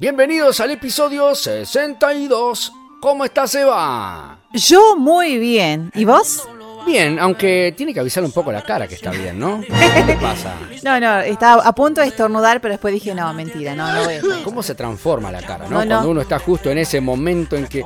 Bienvenidos 0.00 0.60
al 0.60 0.70
episodio 0.70 1.34
62. 1.34 2.72
¿Cómo 3.02 3.22
estás, 3.22 3.54
Eva? 3.54 4.38
Yo 4.50 4.96
muy 4.96 5.36
bien. 5.36 5.90
¿Y 5.94 6.06
vos? 6.06 6.48
Bien, 6.86 7.18
aunque 7.18 7.74
tiene 7.76 7.94
que 7.94 8.00
avisar 8.00 8.24
un 8.24 8.32
poco 8.32 8.50
la 8.52 8.62
cara 8.62 8.88
que 8.88 8.94
está 8.94 9.10
bien, 9.10 9.38
¿no? 9.38 9.60
¿Qué 10.06 10.16
pasa? 10.20 10.54
No, 10.82 10.98
no, 10.98 11.20
estaba 11.20 11.62
a 11.62 11.74
punto 11.74 12.00
de 12.00 12.08
estornudar, 12.08 12.60
pero 12.60 12.72
después 12.72 12.92
dije, 12.92 13.14
no, 13.14 13.32
mentira, 13.34 13.74
no, 13.74 13.92
no 13.92 14.04
voy 14.04 14.14
a 14.14 14.20
¿Cómo 14.44 14.62
se 14.62 14.74
transforma 14.74 15.30
la 15.30 15.42
cara, 15.42 15.66
no? 15.68 15.70
No, 15.70 15.84
no. 15.84 15.88
Cuando 15.88 16.10
uno 16.10 16.20
está 16.20 16.38
justo 16.38 16.70
en 16.70 16.78
ese 16.78 17.00
momento 17.00 17.56
en 17.56 17.66
que... 17.66 17.84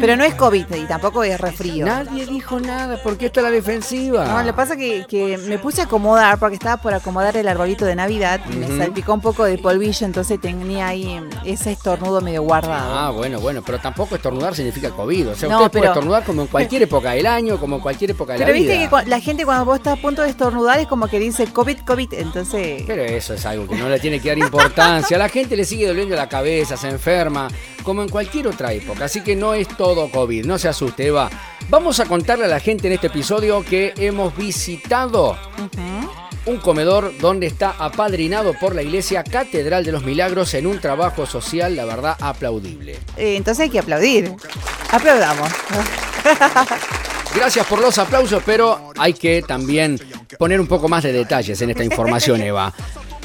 Pero 0.00 0.16
no 0.16 0.24
es 0.24 0.34
COVID 0.34 0.66
y 0.74 0.84
tampoco 0.86 1.24
es 1.24 1.40
resfrío. 1.40 1.86
Nadie 1.86 2.26
dijo 2.26 2.60
nada, 2.60 3.02
¿por 3.02 3.16
qué 3.16 3.26
está 3.26 3.42
la 3.42 3.50
defensiva? 3.50 4.24
No, 4.24 4.38
lo 4.40 4.46
que 4.46 4.52
pasa 4.52 4.74
es 4.74 4.78
que, 4.78 5.06
que 5.08 5.38
me 5.38 5.58
puse 5.58 5.82
a 5.82 5.84
acomodar 5.84 6.38
porque 6.38 6.56
estaba 6.56 6.80
por 6.80 6.94
acomodar 6.94 7.36
el 7.36 7.48
arbolito 7.48 7.84
de 7.84 7.94
Navidad 7.94 8.40
y 8.50 8.56
me 8.56 8.66
salpicó 8.78 9.14
un 9.14 9.20
poco 9.20 9.44
de 9.44 9.58
polvillo, 9.58 10.06
entonces 10.06 10.40
tenía 10.40 10.88
ahí 10.88 11.20
ese 11.44 11.72
estornudo 11.72 12.20
medio 12.20 12.42
guardado. 12.42 12.94
Ah, 12.98 13.10
bueno, 13.10 13.40
bueno, 13.40 13.62
pero 13.64 13.78
tampoco 13.78 14.16
estornudar 14.16 14.54
significa 14.54 14.90
COVID. 14.90 15.30
O 15.30 15.34
sea, 15.34 15.48
No, 15.48 15.58
usted 15.58 15.70
puede 15.78 15.86
estornudar 15.86 16.24
como 16.24 16.42
en 16.42 16.48
cualquier 16.48 16.82
época 16.82 17.12
del 17.12 17.26
año, 17.26 17.58
como 17.58 17.76
en 17.76 17.82
cualquier 17.82 18.10
época 18.12 18.23
de 18.32 18.38
Pero 18.38 18.52
la 18.52 18.58
viste 18.58 18.78
vida. 18.78 19.02
que 19.04 19.10
la 19.10 19.20
gente 19.20 19.44
cuando 19.44 19.64
vos 19.64 19.76
estás 19.76 19.98
a 19.98 20.02
punto 20.02 20.22
de 20.22 20.30
estornudar 20.30 20.80
es 20.80 20.86
como 20.86 21.06
que 21.08 21.18
dice 21.18 21.46
COVID, 21.46 21.78
COVID, 21.80 22.14
entonces... 22.14 22.82
Pero 22.86 23.02
eso 23.02 23.34
es 23.34 23.46
algo 23.46 23.68
que 23.68 23.76
no 23.76 23.88
le 23.88 24.00
tiene 24.00 24.20
que 24.20 24.28
dar 24.30 24.38
importancia. 24.38 25.16
A 25.16 25.20
la 25.20 25.28
gente 25.28 25.56
le 25.56 25.64
sigue 25.64 25.86
doliendo 25.86 26.16
la 26.16 26.28
cabeza, 26.28 26.76
se 26.76 26.88
enferma, 26.88 27.48
como 27.82 28.02
en 28.02 28.08
cualquier 28.08 28.48
otra 28.48 28.72
época. 28.72 29.04
Así 29.04 29.20
que 29.22 29.36
no 29.36 29.54
es 29.54 29.68
todo 29.68 30.10
COVID, 30.10 30.44
no 30.46 30.58
se 30.58 30.68
asuste, 30.68 31.06
Eva. 31.06 31.30
Vamos 31.68 32.00
a 32.00 32.06
contarle 32.06 32.44
a 32.44 32.48
la 32.48 32.60
gente 32.60 32.88
en 32.88 32.94
este 32.94 33.06
episodio 33.06 33.64
que 33.64 33.94
hemos 33.96 34.36
visitado 34.36 35.36
un 36.46 36.58
comedor 36.58 37.16
donde 37.18 37.46
está 37.46 37.74
apadrinado 37.78 38.54
por 38.54 38.74
la 38.74 38.82
Iglesia 38.82 39.24
Catedral 39.24 39.84
de 39.84 39.92
los 39.92 40.04
Milagros 40.04 40.52
en 40.54 40.66
un 40.66 40.78
trabajo 40.78 41.26
social, 41.26 41.74
la 41.74 41.84
verdad, 41.84 42.16
aplaudible. 42.20 42.98
Eh, 43.16 43.36
entonces 43.36 43.64
hay 43.64 43.70
que 43.70 43.78
aplaudir. 43.78 44.34
Aplaudamos. 44.90 45.48
Gracias 47.34 47.66
por 47.66 47.80
los 47.80 47.98
aplausos, 47.98 48.42
pero 48.46 48.92
hay 48.96 49.12
que 49.12 49.42
también 49.42 49.98
poner 50.38 50.60
un 50.60 50.66
poco 50.66 50.88
más 50.88 51.02
de 51.02 51.12
detalles 51.12 51.60
en 51.62 51.70
esta 51.70 51.84
información, 51.84 52.40
Eva. 52.40 52.72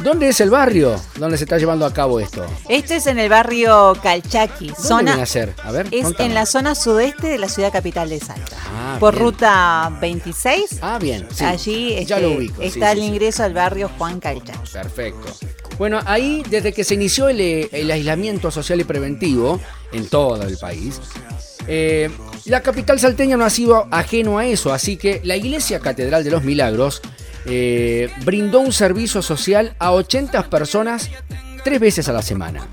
¿Dónde 0.03 0.29
es 0.29 0.39
el 0.39 0.49
barrio 0.49 0.95
donde 1.17 1.37
se 1.37 1.43
está 1.43 1.57
llevando 1.57 1.85
a 1.85 1.93
cabo 1.93 2.19
esto? 2.21 2.45
Esto 2.69 2.93
es 2.93 3.05
en 3.07 3.19
el 3.19 3.27
barrio 3.29 3.93
Calchaqui, 4.01 4.67
¿Dónde 4.67 4.81
zona 4.81 5.01
viene 5.11 5.21
a 5.21 5.25
ser? 5.25 5.53
A 5.63 5.71
ver, 5.71 5.87
es 5.91 6.03
contame. 6.03 6.29
en 6.29 6.33
la 6.35 6.45
zona 6.45 6.73
sudeste 6.73 7.27
de 7.27 7.37
la 7.37 7.49
ciudad 7.49 7.71
capital 7.71 8.07
de 8.09 8.19
Salta. 8.19 8.55
Ah, 8.73 8.95
por 8.97 9.13
bien. 9.13 9.25
ruta 9.25 9.91
26, 9.99 10.79
Ah, 10.81 10.99
bien. 11.01 11.27
sí. 11.33 11.43
allí 11.43 11.89
ya 12.05 12.15
este, 12.17 12.21
lo 12.21 12.31
ubico. 12.37 12.61
sí, 12.61 12.67
está 12.69 12.91
sí, 12.93 12.97
el 12.97 12.99
sí. 12.99 13.05
ingreso 13.09 13.43
al 13.43 13.53
barrio 13.53 13.91
Juan 13.97 14.19
Calchaqui. 14.21 14.69
Perfecto. 14.71 15.27
Bueno, 15.77 15.99
ahí 16.05 16.43
desde 16.49 16.71
que 16.71 16.85
se 16.85 16.93
inició 16.93 17.27
el, 17.27 17.41
el 17.41 17.91
aislamiento 17.91 18.51
social 18.51 18.79
y 18.79 18.85
preventivo 18.85 19.59
en 19.91 20.07
todo 20.07 20.41
el 20.43 20.57
país, 20.57 20.99
eh, 21.67 22.09
la 22.49 22.61
capital 22.61 22.99
salteña 22.99 23.37
no 23.37 23.45
ha 23.45 23.49
sido 23.49 23.87
ajeno 23.91 24.39
a 24.39 24.45
eso, 24.45 24.73
así 24.73 24.97
que 24.97 25.21
la 25.23 25.35
Iglesia 25.35 25.79
Catedral 25.79 26.23
de 26.23 26.31
los 26.31 26.43
Milagros 26.43 27.01
eh, 27.45 28.09
brindó 28.25 28.59
un 28.59 28.73
servicio 28.73 29.21
social 29.21 29.75
a 29.77 29.91
80 29.91 30.49
personas 30.49 31.09
tres 31.63 31.79
veces 31.79 32.09
a 32.09 32.13
la 32.13 32.23
semana. 32.23 32.67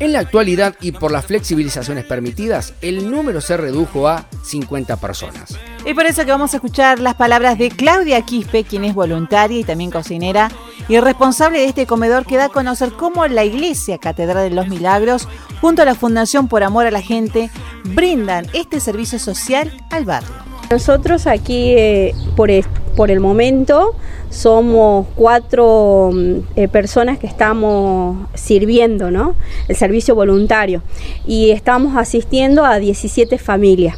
En 0.00 0.12
la 0.12 0.18
actualidad 0.18 0.74
y 0.80 0.92
por 0.92 1.12
las 1.12 1.24
flexibilizaciones 1.24 2.04
permitidas, 2.04 2.74
el 2.82 3.10
número 3.10 3.40
se 3.40 3.56
redujo 3.56 4.08
a 4.08 4.26
50 4.42 4.96
personas. 4.96 5.56
Y 5.86 5.94
por 5.94 6.04
eso 6.06 6.24
que 6.24 6.30
vamos 6.32 6.52
a 6.52 6.56
escuchar 6.56 6.98
las 6.98 7.14
palabras 7.14 7.58
de 7.58 7.70
Claudia 7.70 8.20
Quispe, 8.22 8.64
quien 8.64 8.84
es 8.84 8.94
voluntaria 8.94 9.60
y 9.60 9.64
también 9.64 9.90
cocinera 9.92 10.50
y 10.88 10.98
responsable 10.98 11.60
de 11.60 11.66
este 11.66 11.86
comedor 11.86 12.26
que 12.26 12.36
da 12.36 12.46
a 12.46 12.48
conocer 12.48 12.92
cómo 12.92 13.26
la 13.28 13.44
Iglesia 13.44 13.98
Catedral 13.98 14.48
de 14.50 14.54
los 14.54 14.66
Milagros, 14.68 15.28
junto 15.60 15.82
a 15.82 15.84
la 15.84 15.94
Fundación 15.94 16.48
Por 16.48 16.64
Amor 16.64 16.86
a 16.86 16.90
la 16.90 17.00
Gente, 17.00 17.50
brindan 17.84 18.46
este 18.52 18.80
servicio 18.80 19.18
social 19.18 19.72
al 19.90 20.04
barrio. 20.04 20.30
Nosotros 20.70 21.26
aquí, 21.26 21.72
eh, 21.76 22.14
por, 22.36 22.50
es- 22.50 22.66
por 22.96 23.10
el 23.10 23.20
momento, 23.20 23.94
somos 24.30 25.06
cuatro 25.14 26.10
mm, 26.12 26.38
eh, 26.56 26.68
personas 26.68 27.18
que 27.18 27.26
estamos 27.26 28.16
sirviendo, 28.34 29.10
¿no? 29.10 29.34
El 29.68 29.76
servicio 29.76 30.14
voluntario. 30.14 30.82
Y 31.26 31.50
estamos 31.50 31.96
asistiendo 31.96 32.64
a 32.64 32.78
17 32.78 33.38
familias. 33.38 33.96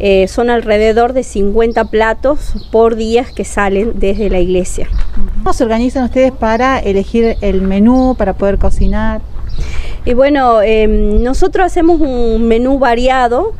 Eh, 0.00 0.28
son 0.28 0.48
alrededor 0.48 1.12
de 1.12 1.24
50 1.24 1.86
platos 1.86 2.52
por 2.70 2.94
día 2.96 3.26
que 3.34 3.44
salen 3.44 3.98
desde 3.98 4.30
la 4.30 4.38
iglesia. 4.38 4.88
¿Cómo 5.38 5.52
se 5.52 5.64
organizan 5.64 6.04
ustedes 6.04 6.32
para 6.32 6.78
elegir 6.78 7.36
el 7.40 7.62
menú, 7.62 8.14
para 8.16 8.34
poder 8.34 8.58
cocinar? 8.58 9.20
Y 10.08 10.14
bueno, 10.14 10.62
eh, 10.62 10.86
nosotros 10.88 11.66
hacemos 11.66 12.00
un 12.00 12.48
menú 12.48 12.78
variado 12.78 13.52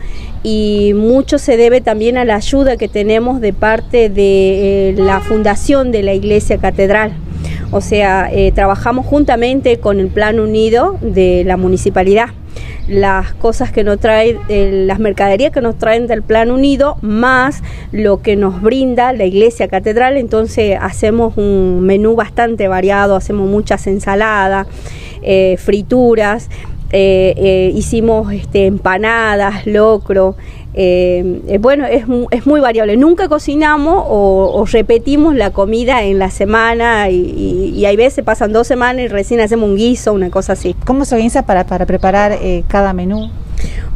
y 0.42 0.94
mucho 0.94 1.36
se 1.36 1.58
debe 1.58 1.82
también 1.82 2.16
a 2.16 2.24
la 2.24 2.36
ayuda 2.36 2.78
que 2.78 2.88
tenemos 2.88 3.42
de 3.42 3.52
parte 3.52 4.08
de 4.08 4.88
eh, 4.88 4.94
la 4.96 5.20
fundación 5.20 5.92
de 5.92 6.02
la 6.02 6.14
Iglesia 6.14 6.56
Catedral. 6.56 7.12
O 7.70 7.82
sea, 7.82 8.30
eh, 8.32 8.50
trabajamos 8.52 9.04
juntamente 9.04 9.78
con 9.78 10.00
el 10.00 10.08
Plan 10.08 10.40
Unido 10.40 10.96
de 11.02 11.44
la 11.44 11.58
municipalidad. 11.58 12.28
Las 12.88 13.34
cosas 13.34 13.70
que 13.70 13.84
nos 13.84 14.00
traen, 14.00 14.38
eh, 14.48 14.84
las 14.86 14.98
mercaderías 14.98 15.52
que 15.52 15.60
nos 15.60 15.76
traen 15.76 16.06
del 16.06 16.22
Plan 16.22 16.50
Unido, 16.50 16.96
más 17.02 17.62
lo 17.92 18.22
que 18.22 18.36
nos 18.36 18.62
brinda 18.62 19.12
la 19.12 19.26
Iglesia 19.26 19.68
Catedral. 19.68 20.16
Entonces 20.16 20.78
hacemos 20.80 21.36
un 21.36 21.82
menú 21.82 22.14
bastante 22.14 22.68
variado, 22.68 23.16
hacemos 23.16 23.46
muchas 23.50 23.86
ensaladas, 23.86 24.66
eh, 25.22 25.56
frituras, 25.58 26.48
eh, 26.90 27.34
eh, 27.36 27.72
hicimos 27.74 28.32
este, 28.32 28.66
empanadas, 28.66 29.66
locro. 29.66 30.36
eh, 30.74 31.58
bueno, 31.60 31.84
es, 31.86 32.04
es 32.30 32.46
muy 32.46 32.60
variable. 32.60 32.96
Nunca 32.96 33.28
cocinamos 33.28 34.04
o, 34.08 34.52
o 34.54 34.64
repetimos 34.64 35.34
la 35.34 35.50
comida 35.50 36.02
en 36.04 36.18
la 36.18 36.30
semana 36.30 37.10
y, 37.10 37.16
y- 37.16 37.74
y 37.78 37.84
hay 37.86 37.96
veces 37.96 38.24
pasan 38.24 38.52
dos 38.52 38.66
semanas 38.66 39.02
y 39.04 39.08
recién 39.08 39.40
hacemos 39.40 39.68
un 39.68 39.76
guiso, 39.76 40.12
una 40.12 40.30
cosa 40.30 40.52
así. 40.54 40.74
¿Cómo 40.86 41.04
se 41.04 41.14
organiza 41.16 41.42
para, 41.44 41.64
para 41.64 41.84
preparar 41.84 42.38
cada 42.68 42.92
menú? 42.92 43.28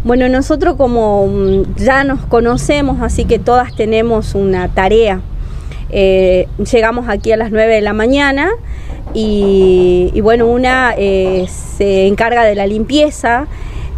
Bueno, 0.04 0.28
nosotros 0.28 0.74
como 0.76 1.28
mm, 1.28 1.76
ya 1.76 2.02
nos 2.04 2.26
conocemos, 2.26 3.00
así 3.00 3.24
que 3.24 3.38
todas 3.38 3.74
tenemos 3.76 4.34
una 4.34 4.66
tarea. 4.68 5.20
Eh, 5.92 6.48
llegamos 6.72 7.08
aquí 7.08 7.32
a 7.32 7.36
las 7.36 7.50
9 7.50 7.74
de 7.74 7.80
la 7.82 7.92
mañana 7.92 8.50
y, 9.14 10.10
y 10.14 10.20
bueno, 10.22 10.46
una 10.46 10.94
eh, 10.96 11.46
se 11.48 12.06
encarga 12.06 12.44
de 12.44 12.54
la 12.54 12.66
limpieza 12.66 13.46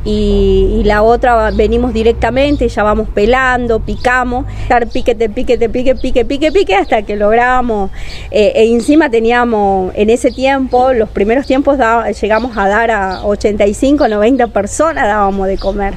y, 0.05 0.79
y 0.81 0.85
la 0.85 1.03
otra 1.03 1.51
venimos 1.51 1.93
directamente, 1.95 2.69
ya 2.69 2.83
vamos 2.83 3.09
pelando, 3.09 3.81
picamos, 3.81 4.47
estar 4.63 4.87
piquete, 4.89 5.29
piquete, 5.31 5.69
pique, 5.69 5.95
pique, 5.95 6.25
pique, 6.25 6.53
pique, 6.53 6.75
hasta 6.75 7.03
que 7.03 7.17
logramos, 7.17 7.91
eh, 8.31 8.53
e 8.55 8.73
encima 8.73 9.09
teníamos 9.11 9.93
en 9.97 10.11
ese 10.11 10.31
tiempo, 10.31 10.93
los 10.93 11.09
primeros 11.09 11.47
tiempos 11.47 11.79
da- 11.79 12.11
llegamos 12.11 12.57
a 12.57 12.69
dar 12.69 12.91
a 12.91 13.25
85, 13.25 14.09
90 14.09 14.47
personas 14.49 15.07
dábamos 15.07 15.47
de 15.47 15.59
comer. 15.59 15.95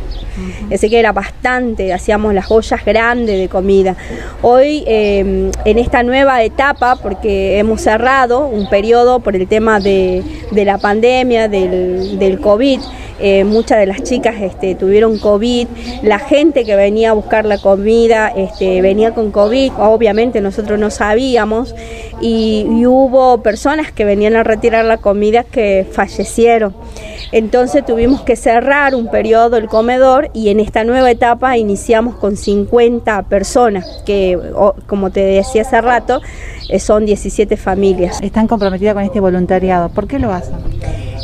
Así 0.72 0.88
que 0.88 1.00
era 1.00 1.12
bastante, 1.14 1.92
hacíamos 1.94 2.32
las 2.32 2.52
ollas 2.52 2.86
grandes 2.86 3.40
de 3.40 3.50
comida. 3.50 3.96
Hoy, 4.44 4.84
eh, 4.86 5.50
en 5.66 5.78
esta 5.80 6.04
nueva 6.04 6.44
etapa, 6.44 6.96
porque 6.96 7.58
hemos 7.58 7.82
cerrado 7.82 8.46
un 8.46 8.70
periodo 8.70 9.20
por 9.20 9.36
el 9.36 9.48
tema 9.48 9.80
de, 9.80 10.22
de 10.52 10.66
la 10.66 10.78
pandemia, 10.78 11.48
del, 11.48 12.20
del 12.20 12.40
COVID, 12.40 12.80
eh, 13.20 13.44
muchas 13.46 13.80
de 13.80 13.88
las 13.88 13.97
chicas 14.04 14.36
este, 14.42 14.76
tuvieron 14.76 15.18
COVID, 15.20 15.68
la 16.04 16.20
gente 16.20 16.66
que 16.66 16.76
venía 16.76 17.12
a 17.12 17.14
buscar 17.14 17.46
la 17.46 17.58
comida 17.58 18.32
este, 18.36 18.82
venía 18.82 19.14
con 19.14 19.32
COVID, 19.32 19.74
obviamente 19.78 20.42
nosotros 20.42 20.80
no 20.80 20.90
sabíamos, 20.90 21.76
y, 22.22 22.66
y 22.70 22.86
hubo 22.86 23.42
personas 23.42 23.92
que 23.92 24.06
venían 24.06 24.36
a 24.36 24.44
retirar 24.44 24.86
la 24.86 24.98
comida 24.98 25.44
que 25.44 25.86
fallecieron. 25.92 26.76
Entonces 27.32 27.86
tuvimos 27.86 28.22
que 28.22 28.36
cerrar 28.36 28.96
un 28.96 29.10
periodo 29.10 29.58
el 29.58 29.68
comedor 29.68 30.30
y 30.34 30.50
en 30.50 30.60
esta 30.60 30.84
nueva 30.84 31.12
etapa 31.12 31.58
iniciamos 31.58 32.16
con 32.16 32.38
50 32.38 33.24
personas, 33.24 34.04
que 34.06 34.40
como 34.88 35.10
te 35.12 35.22
decía 35.22 35.64
hace 35.64 35.82
rato, 35.82 36.22
eh, 36.70 36.80
son 36.80 37.06
17 37.06 37.58
familias. 37.58 38.20
Están 38.22 38.48
comprometidas 38.48 38.94
con 38.94 39.04
este 39.04 39.20
voluntariado. 39.20 39.90
¿Por 39.90 40.08
qué 40.08 40.20
lo 40.20 40.32
hacen? 40.32 40.56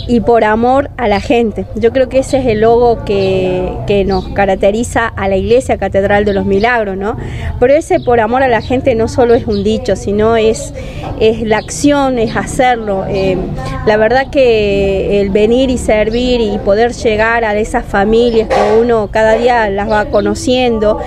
y 0.07 0.21
por 0.21 0.43
amor 0.43 0.89
a 0.97 1.07
la 1.07 1.19
gente. 1.19 1.65
Yo 1.75 1.91
creo 1.91 2.09
que 2.09 2.19
ese 2.19 2.39
es 2.39 2.45
el 2.45 2.61
logo 2.61 3.05
que, 3.05 3.71
que 3.87 4.05
nos 4.05 4.27
caracteriza 4.29 5.07
a 5.07 5.27
la 5.27 5.37
Iglesia 5.37 5.77
Catedral 5.77 6.25
de 6.25 6.33
los 6.33 6.45
Milagros, 6.45 6.97
¿no? 6.97 7.17
Pero 7.59 7.73
ese 7.73 7.99
por 7.99 8.19
amor 8.19 8.43
a 8.43 8.47
la 8.47 8.61
gente 8.61 8.95
no 8.95 9.07
solo 9.07 9.33
es 9.33 9.47
un 9.47 9.63
dicho, 9.63 9.95
sino 9.95 10.35
es, 10.35 10.73
es 11.19 11.41
la 11.41 11.57
acción, 11.57 12.19
es 12.19 12.35
hacerlo. 12.35 13.05
Eh, 13.07 13.37
la 13.85 13.97
verdad 13.97 14.29
que 14.29 15.21
el 15.21 15.29
venir 15.29 15.69
y 15.69 15.77
servir 15.93 16.41
y 16.41 16.57
poder 16.57 16.91
llegar 16.93 17.45
a 17.45 17.55
esas 17.55 17.85
familias 17.85 18.49
que 18.49 18.79
uno 18.79 19.09
cada 19.11 19.33
día 19.33 19.69
las 19.69 19.87
va 19.89 20.05
conociendo 20.05 20.99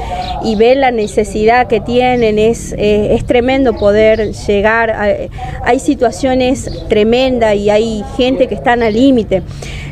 y 0.44 0.54
ver 0.54 0.76
la 0.76 0.92
necesidad 0.92 1.66
que 1.66 1.80
tienen 1.80 2.38
es, 2.38 2.72
eh, 2.78 3.14
es 3.16 3.26
tremendo 3.26 3.72
poder 3.72 4.32
llegar. 4.32 5.28
Hay 5.64 5.80
situaciones 5.80 6.70
tremendas 6.88 7.56
y 7.56 7.68
hay 7.68 8.04
gente 8.16 8.46
que 8.46 8.54
están 8.54 8.84
al 8.84 8.94
límite. 8.94 9.42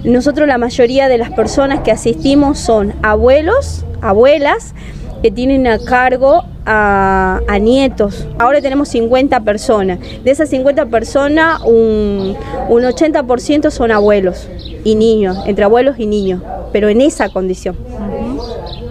Nosotros 0.04 0.46
la 0.46 0.58
mayoría 0.58 1.08
de 1.08 1.18
las 1.18 1.32
personas 1.32 1.80
que 1.80 1.90
asistimos 1.90 2.60
son 2.60 2.94
abuelos, 3.02 3.84
abuelas, 4.00 4.74
que 5.22 5.32
tienen 5.32 5.66
a 5.66 5.78
cargo 5.78 6.44
a, 6.66 7.40
nietos. 7.60 8.26
Ahora 8.38 8.60
tenemos 8.60 8.88
50 8.88 9.40
personas. 9.40 9.98
De 10.22 10.30
esas 10.30 10.48
50 10.50 10.86
personas, 10.86 11.60
un, 11.62 12.36
un 12.68 12.82
80% 12.82 13.70
son 13.70 13.90
abuelos 13.90 14.48
y 14.84 14.94
niños, 14.94 15.38
entre 15.46 15.64
abuelos 15.64 15.98
y 15.98 16.06
niños, 16.06 16.42
pero 16.72 16.88
en 16.88 17.00
esa 17.00 17.28
condición. 17.28 17.76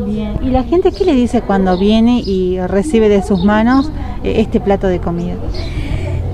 Bien. 0.05 0.33
¿Y 0.41 0.49
la 0.49 0.63
gente 0.63 0.91
qué 0.91 1.05
le 1.05 1.13
dice 1.13 1.41
cuando 1.41 1.77
viene 1.77 2.21
y 2.25 2.59
recibe 2.59 3.09
de 3.09 3.23
sus 3.23 3.43
manos 3.43 3.91
eh, 4.23 4.35
este 4.37 4.59
plato 4.59 4.87
de 4.87 4.99
comida? 4.99 5.35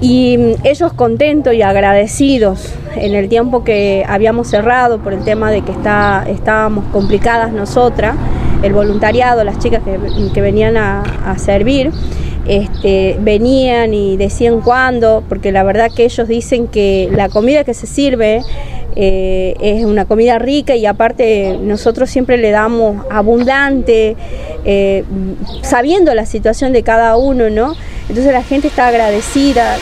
Y 0.01 0.37
mm, 0.37 0.65
ellos 0.65 0.93
contentos 0.93 1.53
y 1.53 1.61
agradecidos 1.61 2.73
en 2.95 3.15
el 3.15 3.29
tiempo 3.29 3.63
que 3.63 4.05
habíamos 4.07 4.47
cerrado 4.47 4.99
por 4.99 5.13
el 5.13 5.23
tema 5.23 5.51
de 5.51 5.61
que 5.61 5.71
está, 5.71 6.25
estábamos 6.27 6.85
complicadas 6.91 7.51
nosotras, 7.51 8.15
el 8.63 8.73
voluntariado, 8.73 9.43
las 9.43 9.59
chicas 9.59 9.81
que, 9.83 10.41
venían 10.41 10.77
a, 10.77 11.35
servir, 11.37 11.91
este, 12.47 13.17
venían 13.21 13.93
y 13.93 14.17
decían 14.17 14.61
cuándo, 14.61 15.23
porque 15.27 15.51
la 15.51 15.63
verdad 15.63 15.89
que 15.95 16.05
ellos 16.05 16.27
dicen 16.27 16.67
que 16.67 17.09
la 17.11 17.29
comida 17.29 17.63
que 17.63 17.73
se 17.73 17.87
sirve 17.87 18.41
eh, 18.95 19.55
es 19.61 19.85
una 19.85 20.05
comida 20.05 20.39
rica 20.39 20.75
y 20.75 20.85
aparte 20.85 21.57
nosotros 21.61 22.09
siempre 22.09 22.37
le 22.37 22.51
damos 22.51 23.05
abundante, 23.09 24.17
eh, 24.65 25.03
sabiendo 25.61 26.13
la 26.15 26.25
situación 26.25 26.73
de 26.73 26.83
cada 26.83 27.15
uno, 27.15 27.49
¿no? 27.49 27.75
Entonces 28.09 28.33
la 28.33 28.43
gente 28.43 28.67
está 28.67 28.87
agradecida. 28.87 29.77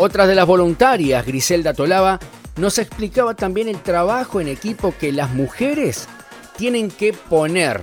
Otra 0.00 0.26
de 0.26 0.34
las 0.34 0.46
voluntarias, 0.46 1.26
Griselda 1.26 1.74
Tolaba, 1.74 2.18
nos 2.58 2.78
explicaba 2.78 3.34
también 3.34 3.68
el 3.68 3.80
trabajo 3.80 4.40
en 4.40 4.48
equipo 4.48 4.92
que 4.98 5.12
las 5.12 5.32
mujeres 5.32 6.08
tienen 6.56 6.90
que 6.90 7.12
poner 7.12 7.80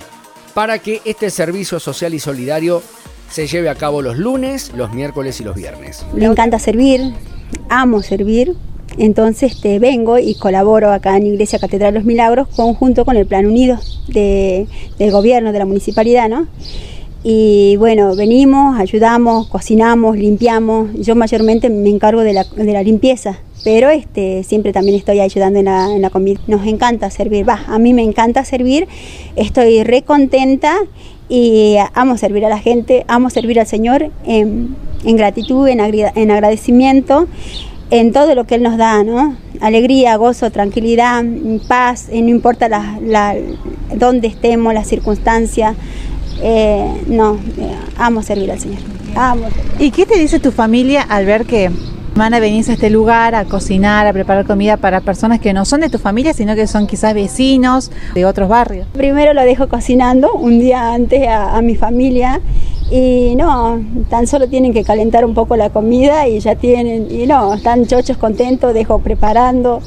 para 0.54 0.80
que 0.80 1.02
este 1.06 1.30
servicio 1.30 1.80
social 1.80 2.14
y 2.14 2.20
solidario 2.20 2.84
se 3.30 3.48
lleve 3.48 3.70
a 3.70 3.76
cabo 3.76 4.02
los 4.02 4.18
lunes, 4.18 4.72
los 4.76 4.94
miércoles 4.94 5.40
y 5.40 5.44
los 5.44 5.56
viernes. 5.56 6.06
Me 6.14 6.26
encanta 6.26 6.60
servir, 6.60 7.14
amo 7.70 8.02
servir, 8.02 8.56
entonces 8.98 9.54
este, 9.54 9.80
vengo 9.80 10.20
y 10.20 10.36
colaboro 10.36 10.92
acá 10.92 11.18
en 11.18 11.28
Iglesia 11.28 11.60
Catedral 11.60 11.94
de 11.94 12.00
los 12.00 12.06
Milagros 12.06 12.48
conjunto 12.56 13.06
con 13.06 13.16
el 13.18 13.26
Plan 13.26 13.46
Unido 13.46 13.80
del 14.08 15.12
gobierno, 15.12 15.52
de 15.52 15.60
la 15.60 15.66
municipalidad, 15.66 16.30
¿no? 16.30 16.48
Y 17.24 17.76
bueno, 17.78 18.16
venimos, 18.16 18.78
ayudamos, 18.80 19.48
cocinamos, 19.48 20.16
limpiamos. 20.16 20.90
Yo 20.94 21.16
mayormente 21.16 21.70
me 21.70 21.90
encargo 21.90 22.22
de 22.22 22.34
la 22.34 22.84
limpieza, 22.84 23.40
pero 23.66 23.90
este, 23.90 24.44
siempre 24.44 24.72
también 24.72 24.96
estoy 24.96 25.20
ayudando 25.20 25.58
en 25.58 25.66
la, 25.66 25.92
en 25.92 26.04
la 26.04 26.12
comida. 26.12 26.40
Nos 26.46 26.68
encanta 26.68 27.10
servir, 27.10 27.50
va, 27.50 27.66
a 27.68 27.80
mí 27.80 27.96
me 27.96 28.04
encanta 28.04 28.46
servir, 28.46 28.88
estoy 29.36 29.84
re 29.84 30.04
contenta 30.04 30.78
y 31.30 31.78
amo 31.96 32.16
servir 32.16 32.46
a 32.46 32.50
la 32.50 32.60
gente, 32.60 33.06
amo 33.08 33.32
servir 33.32 33.60
al 33.60 33.66
Señor 33.66 34.12
en, 34.24 34.76
gratitud, 35.04 35.68
en, 35.68 35.80
en, 35.80 36.32
agradecimiento, 36.32 37.28
en 37.90 38.14
todo 38.14 38.36
lo 38.36 38.46
que 38.46 38.54
Él 38.54 38.62
nos 38.62 38.78
da, 38.78 39.04
¿no? 39.04 39.36
Alegría, 39.62 40.16
gozo, 40.18 40.52
tranquilidad, 40.52 41.26
paz, 41.68 42.10
no 42.12 42.30
importa 42.30 42.70
la, 42.70 43.36
dónde 43.96 44.28
estemos, 44.28 44.76
las 44.76 44.88
circunstancias, 44.88 45.76
eh, 46.44 46.86
no, 47.08 47.40
eh, 47.58 47.76
amo 47.98 48.22
servir 48.22 48.52
al 48.52 48.60
Señor. 48.60 48.80
Amo. 49.16 49.48
¿Y 49.80 49.90
qué 49.90 50.06
te 50.06 50.20
dice 50.20 50.40
tu 50.40 50.52
familia 50.52 51.02
al 51.02 51.26
ver 51.26 51.46
que 51.46 51.72
Mana 52.16 52.40
venís 52.40 52.70
a 52.70 52.74
este 52.74 52.90
lugar 52.90 53.36
a 53.36 53.44
cocinar, 53.44 54.08
a 54.08 54.14
preparar 54.14 54.46
comida 54.46 54.78
para 54.78 55.02
personas 55.02 55.42
que 55.42 55.52
no 55.52 55.66
son 55.66 55.82
de 55.82 55.90
tu 55.90 55.98
familia, 55.98 56.32
sino 56.32 56.56
que 56.56 56.66
son 56.66 56.88
quizás 56.88 57.14
vecinos 57.14 57.92
de 58.14 58.26
otros 58.26 58.48
barrios. 58.48 58.88
Primero 58.94 59.34
lo 59.34 59.42
dejo 59.42 59.68
cocinando 59.68 60.34
un 60.34 60.60
día 60.60 60.94
antes 60.94 61.28
a, 61.28 61.62
mi 61.62 61.76
familia 61.76 62.40
y 62.90 63.36
no, 63.36 63.84
tan 64.10 64.28
solo 64.28 64.48
tienen 64.48 64.72
que 64.72 64.86
calentar 64.86 65.26
un 65.26 65.34
poco 65.34 65.58
la 65.58 65.72
comida 65.72 66.26
y 66.26 66.40
ya 66.40 66.56
tienen, 66.56 67.08
y 67.12 67.28
no, 67.28 67.54
están 67.54 67.86
chochos 67.86 68.16
contentos, 68.16 68.74
dejo 68.74 69.00
preparando. 69.00 69.82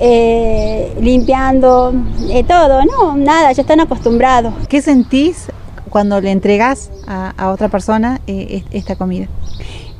Eh, 0.00 0.92
limpiando, 1.00 1.94
eh, 2.28 2.42
todo, 2.42 2.84
no, 2.84 3.14
nada, 3.14 3.52
ya 3.52 3.62
están 3.62 3.78
acostumbrados. 3.78 4.52
¿Qué 4.68 4.82
sentís 4.82 5.46
cuando 5.88 6.20
le 6.20 6.32
entregas 6.32 6.90
a, 7.06 7.50
otra 7.50 7.68
persona 7.68 8.20
eh, 8.26 8.64
esta 8.72 8.96
comida? 8.96 9.28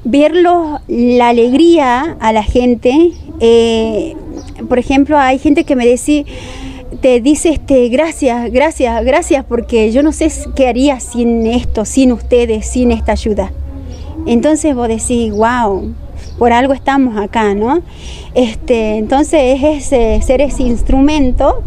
Verlo, 0.05 0.81
la 0.89 1.29
alegría 1.29 2.17
a 2.21 2.33
la 2.33 2.43
gente. 2.43 3.13
Eh, 3.41 4.15
por 4.69 4.79
ejemplo, 4.79 5.19
hay 5.19 5.39
gente 5.39 5.65
que 5.65 5.77
me 5.77 5.87
dice, 5.87 6.25
te 7.01 7.21
dice 7.21 7.51
este, 7.51 7.89
gracias, 7.89 8.51
gracias, 8.53 9.05
gracias, 9.05 9.45
porque 9.45 9.91
yo 9.93 10.03
no 10.03 10.13
sé 10.13 10.31
qué 10.55 10.69
haría 10.69 11.01
sin 11.01 11.47
esto, 11.47 11.85
sin 11.85 12.13
ustedes, 12.13 12.67
sin 12.67 12.93
esta 12.93 13.13
ayuda. 13.13 13.53
Entonces 14.27 14.75
vos 14.75 14.89
decís, 14.89 15.33
wow, 15.33 15.93
por 16.39 16.53
algo 16.53 16.73
estamos 16.73 17.17
acá, 17.17 17.55
¿no? 17.55 17.83
Este, 18.35 18.97
entonces 18.97 19.61
es 19.63 19.93
ese, 19.93 20.21
ser 20.23 20.41
ese 20.41 20.63
instrumento 20.63 21.63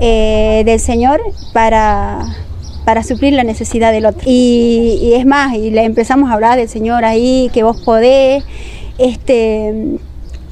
eh, 0.00 0.62
del 0.64 0.80
Señor 0.80 1.20
para 1.52 2.24
para 2.84 3.02
suplir 3.02 3.32
la 3.32 3.44
necesidad 3.44 3.92
del 3.92 4.06
otro. 4.06 4.22
Y, 4.26 5.12
es 5.14 5.26
más, 5.26 5.54
y 5.54 5.70
le 5.70 5.84
empezamos 5.84 6.30
a 6.30 6.34
hablar 6.34 6.58
del 6.58 6.68
Señor 6.68 7.04
ahí, 7.04 7.50
que 7.52 7.62
vos 7.62 7.80
podés, 7.80 8.44
este, 8.98 9.98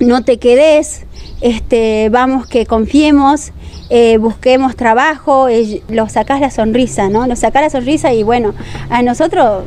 no 0.00 0.24
te 0.24 0.38
quedes, 0.38 1.04
este, 1.40 2.08
vamos 2.10 2.46
que 2.46 2.66
confiemos, 2.66 3.52
eh, 3.90 4.16
busquemos 4.18 4.76
trabajo, 4.76 5.48
eh, 5.48 5.82
lo 5.88 6.08
sacás 6.08 6.40
la 6.40 6.50
sonrisa, 6.50 7.08
¿no? 7.08 7.26
Lo 7.26 7.36
sacás 7.36 7.62
la 7.62 7.70
sonrisa 7.70 8.12
y 8.12 8.22
bueno, 8.22 8.54
a 8.88 9.02
nosotros 9.02 9.64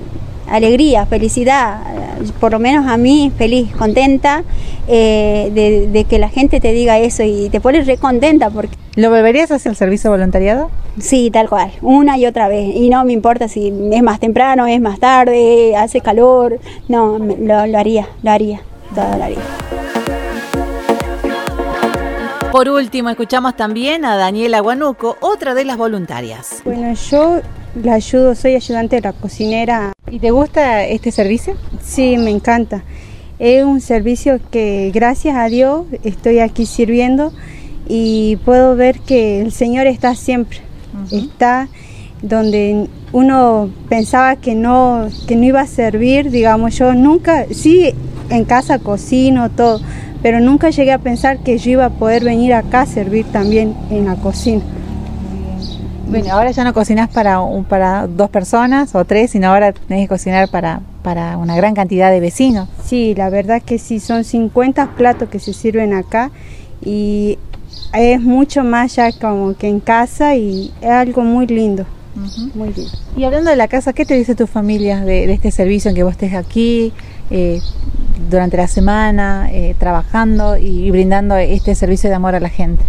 alegría, 0.49 1.05
felicidad, 1.05 1.81
por 2.39 2.51
lo 2.51 2.59
menos 2.59 2.87
a 2.87 2.97
mí 2.97 3.31
feliz, 3.37 3.71
contenta 3.75 4.43
eh, 4.87 5.87
de, 5.91 6.03
que 6.05 6.19
la 6.19 6.29
gente 6.29 6.59
te 6.59 6.71
diga 6.71 6.97
eso 6.99 7.23
y 7.23 7.49
te 7.49 7.59
pones 7.59 7.87
re 7.87 7.97
contenta. 7.97 8.49
Porque... 8.49 8.75
¿Lo 8.95 9.09
volverías 9.09 9.51
a 9.51 9.55
hacer 9.55 9.71
el 9.71 9.75
servicio 9.75 10.11
voluntariado? 10.11 10.69
Sí, 10.99 11.29
tal 11.31 11.49
cual, 11.49 11.71
una 11.81 12.17
y 12.17 12.25
otra 12.25 12.47
vez. 12.47 12.75
Y 12.75 12.89
no 12.89 13.03
me 13.03 13.13
importa 13.13 13.47
si 13.47 13.73
es 13.91 14.03
más 14.03 14.19
temprano, 14.19 14.67
es 14.67 14.79
más 14.79 14.99
tarde, 14.99 15.75
hace 15.75 16.01
calor, 16.01 16.59
no, 16.87 17.17
lo, 17.17 17.67
lo 17.67 17.77
haría, 17.77 18.07
lo 18.23 18.31
haría, 18.31 18.61
todo 18.93 19.17
lo 19.17 19.23
haría. 19.23 19.39
Por 22.51 22.69
último, 22.69 23.09
escuchamos 23.09 23.57
también 23.57 24.05
a 24.05 24.15
Daniela 24.15 24.61
Guanuco, 24.61 25.17
otra 25.19 25.53
de 25.53 25.65
las 25.65 25.75
voluntarias. 25.75 26.61
Bueno, 26.63 26.93
yo 26.93 27.41
la 27.81 27.95
ayudo, 27.95 28.35
soy 28.35 28.55
ayudante 28.55 28.97
de 28.97 29.01
la 29.01 29.13
cocinera. 29.13 29.93
¿Y 30.09 30.19
te 30.19 30.31
gusta 30.31 30.85
este 30.85 31.11
servicio? 31.11 31.55
Sí, 31.83 32.17
me 32.17 32.31
encanta. 32.31 32.83
Es 33.37 33.63
un 33.65 33.81
servicio 33.81 34.39
que 34.49 34.91
gracias 34.93 35.35
a 35.35 35.47
Dios 35.47 35.85
estoy 36.03 36.39
aquí 36.39 36.65
sirviendo 36.65 37.33
y 37.87 38.37
puedo 38.45 38.75
ver 38.75 38.99
que 39.01 39.41
el 39.41 39.51
Señor 39.51 39.87
está 39.87 40.15
siempre. 40.15 40.59
Está 41.11 41.67
donde 42.21 42.87
uno 43.11 43.69
pensaba 43.89 44.37
que 44.37 44.55
no, 44.55 45.07
que 45.27 45.35
no 45.35 45.43
iba 45.43 45.61
a 45.61 45.67
servir, 45.67 46.31
digamos, 46.31 46.77
yo 46.77 46.93
nunca, 46.93 47.45
sí, 47.51 47.93
en 48.29 48.45
casa 48.45 48.79
cocino 48.79 49.51
todo, 49.51 49.81
pero 50.23 50.39
nunca 50.39 50.69
llegué 50.69 50.93
a 50.93 50.97
pensar 50.97 51.39
que 51.39 51.57
yo 51.57 51.71
iba 51.71 51.85
a 51.85 51.89
poder 51.89 52.23
venir 52.23 52.53
acá 52.53 52.81
a 52.81 52.85
servir 52.85 53.25
también 53.25 53.75
en 53.91 54.05
la 54.05 54.15
cocina. 54.15 54.63
Bueno, 56.07 56.33
ahora 56.33 56.51
ya 56.51 56.63
no 56.63 56.73
cocinas 56.73 57.09
para, 57.09 57.39
para 57.67 58.07
dos 58.07 58.29
personas 58.29 58.93
o 58.95 59.05
tres, 59.05 59.31
sino 59.31 59.49
ahora 59.49 59.73
tenés 59.73 60.03
que 60.03 60.07
cocinar 60.07 60.49
para, 60.49 60.81
para 61.01 61.37
una 61.37 61.55
gran 61.55 61.73
cantidad 61.73 62.11
de 62.11 62.19
vecinos. 62.19 62.69
Sí, 62.83 63.15
la 63.15 63.29
verdad 63.29 63.61
que 63.61 63.79
sí, 63.79 63.99
son 63.99 64.23
50 64.23 64.91
platos 64.95 65.29
que 65.29 65.39
se 65.39 65.53
sirven 65.53 65.93
acá 65.93 66.31
y 66.83 67.37
es 67.93 68.21
mucho 68.21 68.63
más 68.63 68.95
ya 68.95 69.11
como 69.11 69.55
que 69.55 69.67
en 69.67 69.79
casa 69.79 70.35
y 70.35 70.71
es 70.81 70.89
algo 70.89 71.23
muy 71.23 71.47
lindo. 71.47 71.85
Muy 72.53 72.71
lindo. 72.73 72.91
Y 73.17 73.23
hablando 73.23 73.49
de 73.49 73.55
la 73.55 73.67
casa, 73.67 73.93
¿qué 73.93 74.05
te 74.05 74.15
dice 74.15 74.35
tu 74.35 74.47
familia 74.47 75.01
de, 75.01 75.31
este 75.33 75.51
servicio 75.51 75.89
en 75.89 75.95
que 75.95 76.03
vos 76.03 76.13
estés 76.13 76.33
aquí? 76.33 76.93
Eh, 77.29 77.59
durante 78.29 78.57
la 78.57 78.67
semana, 78.67 79.49
eh, 79.51 79.75
trabajando 79.77 80.57
y, 80.57 80.89
brindando 80.91 81.35
este 81.35 81.75
servicio 81.75 82.09
de 82.09 82.15
amor 82.15 82.35
a 82.35 82.39
la 82.39 82.49
gente. 82.49 82.83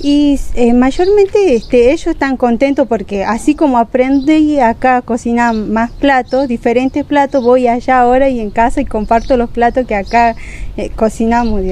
Y 0.00 0.38
eh, 0.54 0.74
mayormente 0.74 1.56
este, 1.56 1.90
ellos 1.90 2.06
están 2.06 2.36
contentos 2.36 2.86
porque 2.86 3.24
así 3.24 3.56
como 3.56 3.78
aprendí 3.78 4.60
acá 4.60 4.98
a 4.98 5.02
cocinar 5.02 5.54
más 5.54 5.90
platos, 5.90 6.46
diferentes 6.46 7.04
platos, 7.04 7.42
voy 7.42 7.66
allá 7.66 8.00
ahora 8.00 8.28
y 8.28 8.38
en 8.38 8.50
casa 8.50 8.80
y 8.80 8.84
comparto 8.84 9.36
los 9.36 9.50
platos 9.50 9.86
que 9.86 9.96
acá 9.96 10.36
cocinamos. 10.94 11.62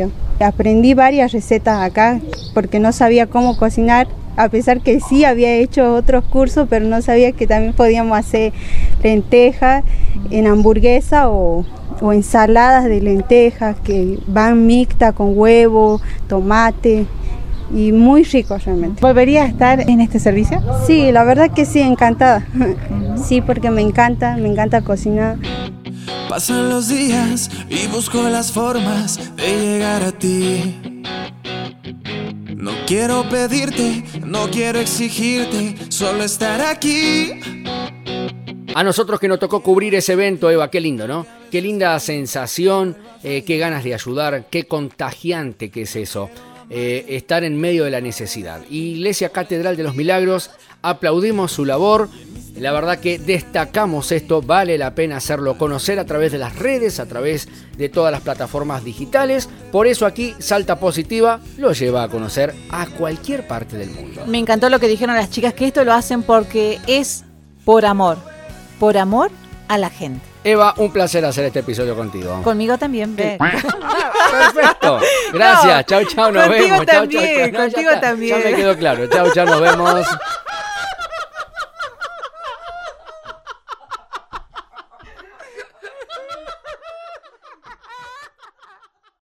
Aprendí 0.40 0.94
varias 0.94 1.32
recetas 1.32 1.80
acá 1.80 2.20
porque 2.52 2.80
no 2.80 2.92
sabía 2.92 3.28
cómo 3.28 3.56
cocinar 3.56 4.08
a 4.36 4.48
pesar 4.50 4.80
que 4.82 5.00
sí 5.00 5.24
había 5.24 5.54
hecho 5.54 5.94
otros 5.94 6.24
cursos, 6.24 6.66
pero 6.68 6.84
no 6.84 7.00
sabía 7.02 7.32
que 7.32 7.46
también 7.46 7.72
podíamos 7.72 8.18
hacer 8.18 8.52
lentejas 9.02 9.82
en 10.30 10.46
hamburguesa 10.46 11.30
o, 11.30 11.64
o 12.02 12.12
ensaladas 12.12 12.84
de 12.84 13.00
lentejas 13.00 13.76
que 13.80 14.18
van 14.26 14.66
mixta 14.66 15.12
con 15.12 15.38
huevo, 15.38 16.02
tomate 16.28 17.06
y 17.74 17.92
muy 17.92 18.24
rico 18.24 18.56
realmente. 18.58 19.00
¿Volvería 19.00 19.44
a 19.44 19.46
estar 19.46 19.80
en 19.88 20.00
este 20.00 20.18
servicio? 20.18 20.62
Sí, 20.86 21.12
la 21.12 21.24
verdad 21.24 21.52
que 21.52 21.64
sí, 21.64 21.80
encantada. 21.80 22.46
Sí, 23.16 23.40
porque 23.40 23.70
me 23.70 23.82
encanta, 23.82 24.36
me 24.36 24.48
encanta 24.48 24.82
cocinar. 24.82 25.36
Pasan 26.28 26.68
los 26.68 26.88
días 26.88 27.50
y 27.68 27.86
busco 27.86 28.22
las 28.28 28.52
formas 28.52 29.18
de 29.36 29.60
llegar 29.60 30.02
a 30.02 30.12
ti. 30.12 30.80
No 32.54 32.72
quiero 32.86 33.28
pedirte, 33.28 34.04
no 34.24 34.50
quiero 34.50 34.80
exigirte, 34.80 35.76
solo 35.88 36.24
estar 36.24 36.60
aquí. 36.60 37.40
A 38.74 38.82
nosotros 38.82 39.18
que 39.18 39.28
nos 39.28 39.38
tocó 39.38 39.62
cubrir 39.62 39.94
ese 39.94 40.12
evento, 40.12 40.50
Eva, 40.50 40.70
qué 40.70 40.80
lindo, 40.80 41.06
¿no? 41.08 41.24
Qué 41.50 41.62
linda 41.62 41.98
sensación, 42.00 42.96
eh, 43.22 43.42
qué 43.46 43.56
ganas 43.56 43.84
de 43.84 43.94
ayudar, 43.94 44.46
qué 44.50 44.66
contagiante 44.66 45.70
que 45.70 45.82
es 45.82 45.96
eso. 45.96 46.28
Eh, 46.68 47.04
estar 47.10 47.44
en 47.44 47.60
medio 47.60 47.84
de 47.84 47.90
la 47.90 48.00
necesidad. 48.00 48.60
Iglesia 48.68 49.28
Catedral 49.28 49.76
de 49.76 49.84
los 49.84 49.94
Milagros, 49.94 50.50
aplaudimos 50.82 51.52
su 51.52 51.64
labor. 51.64 52.08
La 52.56 52.72
verdad 52.72 52.98
que 52.98 53.20
destacamos 53.20 54.10
esto, 54.10 54.42
vale 54.42 54.76
la 54.76 54.94
pena 54.94 55.18
hacerlo 55.18 55.58
conocer 55.58 56.00
a 56.00 56.06
través 56.06 56.32
de 56.32 56.38
las 56.38 56.56
redes, 56.56 56.98
a 56.98 57.06
través 57.06 57.48
de 57.76 57.88
todas 57.88 58.10
las 58.10 58.22
plataformas 58.22 58.82
digitales. 58.82 59.48
Por 59.70 59.86
eso 59.86 60.06
aquí 60.06 60.34
Salta 60.40 60.80
Positiva 60.80 61.40
lo 61.56 61.72
lleva 61.72 62.02
a 62.02 62.08
conocer 62.08 62.52
a 62.70 62.86
cualquier 62.86 63.46
parte 63.46 63.76
del 63.76 63.90
mundo. 63.90 64.24
Me 64.26 64.38
encantó 64.38 64.68
lo 64.68 64.80
que 64.80 64.88
dijeron 64.88 65.14
las 65.14 65.30
chicas, 65.30 65.54
que 65.54 65.66
esto 65.66 65.84
lo 65.84 65.92
hacen 65.92 66.24
porque 66.24 66.80
es 66.88 67.24
por 67.64 67.84
amor, 67.84 68.16
por 68.80 68.96
amor 68.96 69.30
a 69.68 69.78
la 69.78 69.90
gente. 69.90 70.25
Eva, 70.46 70.74
un 70.76 70.92
placer 70.92 71.24
hacer 71.24 71.46
este 71.46 71.58
episodio 71.58 71.96
contigo. 71.96 72.40
Conmigo 72.44 72.78
también, 72.78 73.16
ve. 73.16 73.36
Perfecto. 74.30 75.00
Gracias. 75.32 75.76
No, 75.76 75.82
chau, 75.82 76.04
chau, 76.04 76.30
nos 76.30 76.46
contigo 76.46 76.68
vemos. 76.68 76.86
También, 76.86 77.24
chau, 77.24 77.32
chau. 77.32 77.50
No, 77.50 77.58
ya 77.58 77.72
contigo 77.72 77.90
también. 78.00 78.38
Ya 78.38 78.50
me 78.50 78.56
quedó 78.56 78.76
claro. 78.76 79.06
Chau, 79.08 79.32
chau, 79.32 79.44
nos 79.44 79.60
vemos. 79.60 80.06